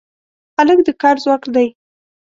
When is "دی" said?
1.55-1.67